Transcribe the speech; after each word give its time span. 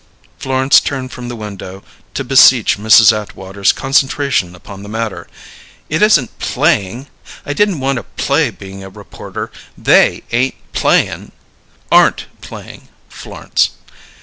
Florence 0.39 0.79
turned 0.79 1.11
from 1.11 1.27
the 1.27 1.35
window 1.35 1.83
to 2.15 2.23
beseech 2.23 2.75
Mrs. 2.79 3.15
Atwater's 3.15 3.71
concentration 3.71 4.55
upon 4.55 4.81
the 4.81 4.89
matter. 4.89 5.27
"It 5.89 6.01
isn't 6.01 6.39
'playing'! 6.39 7.05
I 7.45 7.53
didn't 7.53 7.79
want 7.81 7.97
to 7.97 8.03
'play' 8.17 8.49
being 8.49 8.83
a 8.83 8.89
reporter; 8.89 9.51
they 9.77 10.23
ain't 10.31 10.55
'playing'" 10.73 11.31
"Aren't 11.91 12.25
playing, 12.41 12.87
Florence." 13.09 13.73